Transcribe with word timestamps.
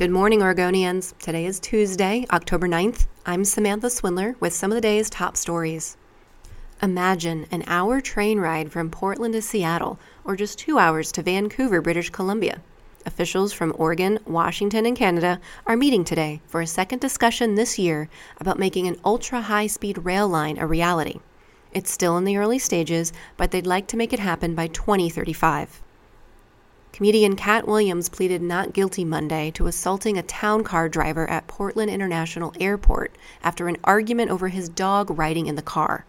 Good 0.00 0.10
morning, 0.10 0.40
Oregonians. 0.40 1.12
Today 1.18 1.44
is 1.44 1.60
Tuesday, 1.60 2.24
October 2.30 2.66
9th. 2.66 3.06
I'm 3.26 3.44
Samantha 3.44 3.90
Swindler 3.90 4.34
with 4.40 4.54
some 4.54 4.70
of 4.70 4.74
the 4.74 4.80
day's 4.80 5.10
top 5.10 5.36
stories. 5.36 5.98
Imagine 6.80 7.46
an 7.50 7.64
hour 7.66 8.00
train 8.00 8.40
ride 8.40 8.72
from 8.72 8.88
Portland 8.90 9.34
to 9.34 9.42
Seattle, 9.42 9.98
or 10.24 10.36
just 10.36 10.58
two 10.58 10.78
hours 10.78 11.12
to 11.12 11.22
Vancouver, 11.22 11.82
British 11.82 12.08
Columbia. 12.08 12.62
Officials 13.04 13.52
from 13.52 13.74
Oregon, 13.76 14.18
Washington, 14.26 14.86
and 14.86 14.96
Canada 14.96 15.38
are 15.66 15.76
meeting 15.76 16.04
today 16.04 16.40
for 16.46 16.62
a 16.62 16.66
second 16.66 17.00
discussion 17.00 17.54
this 17.54 17.78
year 17.78 18.08
about 18.38 18.58
making 18.58 18.86
an 18.86 18.98
ultra 19.04 19.42
high 19.42 19.66
speed 19.66 20.06
rail 20.06 20.26
line 20.26 20.56
a 20.56 20.66
reality. 20.66 21.20
It's 21.74 21.90
still 21.90 22.16
in 22.16 22.24
the 22.24 22.38
early 22.38 22.58
stages, 22.58 23.12
but 23.36 23.50
they'd 23.50 23.66
like 23.66 23.86
to 23.88 23.98
make 23.98 24.14
it 24.14 24.18
happen 24.18 24.54
by 24.54 24.68
2035. 24.68 25.82
Comedian 26.92 27.36
Katt 27.36 27.68
Williams 27.68 28.08
pleaded 28.08 28.42
not 28.42 28.72
guilty 28.72 29.04
Monday 29.04 29.50
to 29.52 29.66
assaulting 29.68 30.18
a 30.18 30.22
town 30.22 30.64
car 30.64 30.88
driver 30.88 31.28
at 31.30 31.46
Portland 31.46 31.90
International 31.90 32.52
Airport 32.58 33.14
after 33.44 33.68
an 33.68 33.76
argument 33.84 34.30
over 34.30 34.48
his 34.48 34.68
dog 34.68 35.16
riding 35.16 35.46
in 35.46 35.54
the 35.54 35.62
car. 35.62 36.04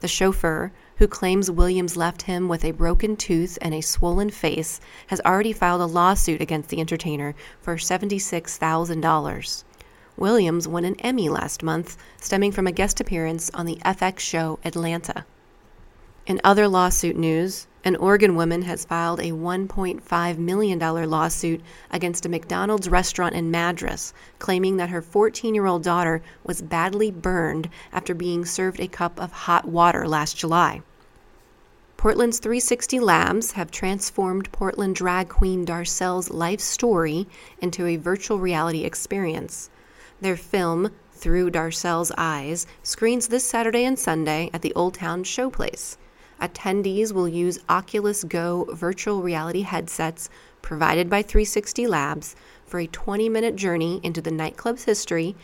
The 0.00 0.08
chauffeur, 0.08 0.72
who 0.96 1.08
claims 1.08 1.50
Williams 1.50 1.96
left 1.96 2.22
him 2.22 2.48
with 2.48 2.64
a 2.64 2.72
broken 2.72 3.16
tooth 3.16 3.58
and 3.62 3.72
a 3.72 3.80
swollen 3.80 4.30
face, 4.30 4.78
has 5.06 5.22
already 5.22 5.52
filed 5.52 5.80
a 5.80 5.86
lawsuit 5.86 6.42
against 6.42 6.68
the 6.68 6.80
entertainer 6.80 7.34
for 7.60 7.76
$76,000. 7.76 9.64
Williams 10.18 10.68
won 10.68 10.84
an 10.84 10.96
Emmy 11.00 11.28
last 11.30 11.62
month, 11.62 11.96
stemming 12.20 12.52
from 12.52 12.66
a 12.66 12.72
guest 12.72 13.00
appearance 13.00 13.50
on 13.54 13.64
the 13.64 13.76
FX 13.76 14.18
show 14.20 14.58
Atlanta. 14.64 15.24
In 16.26 16.40
other 16.42 16.66
lawsuit 16.66 17.14
news, 17.14 17.68
an 17.84 17.94
Oregon 17.94 18.34
woman 18.34 18.62
has 18.62 18.84
filed 18.84 19.20
a 19.20 19.30
$1.5 19.30 20.38
million 20.38 20.76
lawsuit 20.76 21.60
against 21.92 22.26
a 22.26 22.28
McDonald's 22.28 22.88
restaurant 22.88 23.36
in 23.36 23.52
Madras, 23.52 24.12
claiming 24.40 24.76
that 24.76 24.88
her 24.88 25.00
14 25.00 25.54
year 25.54 25.66
old 25.66 25.84
daughter 25.84 26.20
was 26.42 26.62
badly 26.62 27.12
burned 27.12 27.70
after 27.92 28.12
being 28.12 28.44
served 28.44 28.80
a 28.80 28.88
cup 28.88 29.20
of 29.20 29.30
hot 29.30 29.68
water 29.68 30.08
last 30.08 30.36
July. 30.36 30.82
Portland's 31.96 32.40
360 32.40 32.98
Labs 32.98 33.52
have 33.52 33.70
transformed 33.70 34.50
Portland 34.50 34.96
drag 34.96 35.28
queen 35.28 35.64
Darcelle's 35.64 36.28
life 36.28 36.60
story 36.60 37.28
into 37.60 37.86
a 37.86 37.98
virtual 37.98 38.40
reality 38.40 38.82
experience. 38.82 39.70
Their 40.20 40.36
film, 40.36 40.90
Through 41.12 41.50
Darcelle's 41.50 42.10
Eyes, 42.18 42.66
screens 42.82 43.28
this 43.28 43.48
Saturday 43.48 43.84
and 43.84 43.96
Sunday 43.96 44.50
at 44.52 44.62
the 44.62 44.74
Old 44.74 44.94
Town 44.94 45.22
Showplace. 45.22 45.96
Attendees 46.40 47.12
will 47.12 47.28
use 47.28 47.58
Oculus 47.68 48.24
Go 48.24 48.66
virtual 48.72 49.22
reality 49.22 49.62
headsets 49.62 50.28
provided 50.60 51.08
by 51.08 51.22
360 51.22 51.86
Labs 51.86 52.36
for 52.66 52.80
a 52.80 52.86
20 52.86 53.28
minute 53.28 53.56
journey 53.56 54.00
into 54.02 54.20
the 54.20 54.30
nightclub's 54.30 54.84
history 54.84 55.34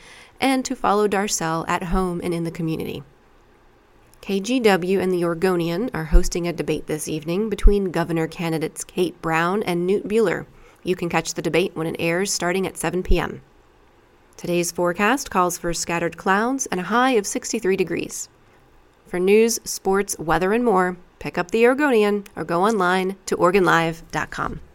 and 0.40 0.64
to 0.64 0.76
follow 0.76 1.08
Darcelle 1.08 1.64
at 1.68 1.84
home 1.84 2.20
and 2.22 2.34
in 2.34 2.44
the 2.44 2.50
community. 2.50 3.02
KGW 4.22 5.00
and 5.00 5.12
the 5.12 5.24
Oregonian 5.24 5.90
are 5.94 6.04
hosting 6.04 6.46
a 6.46 6.52
debate 6.52 6.86
this 6.86 7.08
evening 7.08 7.48
between 7.48 7.90
governor 7.90 8.28
candidates 8.28 8.84
Kate 8.84 9.20
Brown 9.20 9.62
and 9.64 9.88
Knute 9.88 10.06
Buehler. 10.06 10.46
You 10.84 10.94
can 10.94 11.08
catch 11.08 11.34
the 11.34 11.42
debate 11.42 11.74
when 11.74 11.86
it 11.86 11.96
airs 11.98 12.32
starting 12.32 12.66
at 12.66 12.76
7 12.76 13.02
p.m. 13.02 13.40
Today's 14.36 14.72
forecast 14.72 15.30
calls 15.30 15.58
for 15.58 15.72
scattered 15.72 16.16
clouds 16.16 16.66
and 16.66 16.80
a 16.80 16.84
high 16.84 17.12
of 17.12 17.26
63 17.26 17.76
degrees. 17.76 18.28
For 19.12 19.20
news, 19.20 19.60
sports, 19.62 20.18
weather, 20.18 20.54
and 20.54 20.64
more, 20.64 20.96
pick 21.18 21.36
up 21.36 21.50
the 21.50 21.66
Oregonian 21.66 22.24
or 22.34 22.44
go 22.44 22.64
online 22.64 23.16
to 23.26 23.36
OregonLive.com. 23.36 24.60